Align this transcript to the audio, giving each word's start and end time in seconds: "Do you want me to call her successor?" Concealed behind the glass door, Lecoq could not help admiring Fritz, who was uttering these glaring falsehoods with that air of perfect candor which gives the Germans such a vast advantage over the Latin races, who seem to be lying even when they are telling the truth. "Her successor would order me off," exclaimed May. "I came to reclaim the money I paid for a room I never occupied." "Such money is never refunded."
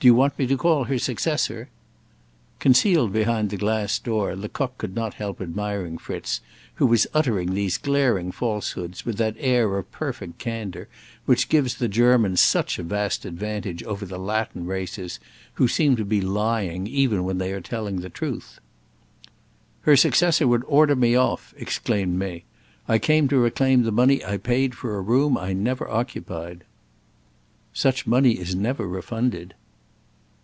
"Do 0.00 0.06
you 0.06 0.14
want 0.14 0.38
me 0.38 0.46
to 0.46 0.56
call 0.56 0.84
her 0.84 0.98
successor?" 0.98 1.68
Concealed 2.58 3.12
behind 3.12 3.50
the 3.50 3.58
glass 3.58 3.98
door, 3.98 4.34
Lecoq 4.34 4.78
could 4.78 4.94
not 4.94 5.12
help 5.12 5.42
admiring 5.42 5.98
Fritz, 5.98 6.40
who 6.76 6.86
was 6.86 7.06
uttering 7.12 7.52
these 7.52 7.76
glaring 7.76 8.32
falsehoods 8.32 9.04
with 9.04 9.18
that 9.18 9.36
air 9.38 9.76
of 9.76 9.92
perfect 9.92 10.38
candor 10.38 10.88
which 11.26 11.50
gives 11.50 11.74
the 11.74 11.86
Germans 11.86 12.40
such 12.40 12.78
a 12.78 12.82
vast 12.82 13.26
advantage 13.26 13.82
over 13.82 14.06
the 14.06 14.18
Latin 14.18 14.64
races, 14.64 15.20
who 15.56 15.68
seem 15.68 15.96
to 15.96 16.04
be 16.06 16.22
lying 16.22 16.86
even 16.86 17.22
when 17.24 17.36
they 17.36 17.52
are 17.52 17.60
telling 17.60 18.00
the 18.00 18.08
truth. 18.08 18.58
"Her 19.82 19.98
successor 19.98 20.48
would 20.48 20.64
order 20.66 20.96
me 20.96 21.14
off," 21.14 21.52
exclaimed 21.58 22.14
May. 22.18 22.44
"I 22.88 22.98
came 22.98 23.28
to 23.28 23.36
reclaim 23.36 23.82
the 23.82 23.92
money 23.92 24.24
I 24.24 24.38
paid 24.38 24.74
for 24.74 24.96
a 24.96 25.02
room 25.02 25.36
I 25.36 25.52
never 25.52 25.86
occupied." 25.90 26.64
"Such 27.74 28.06
money 28.06 28.38
is 28.38 28.54
never 28.54 28.88
refunded." 28.88 29.52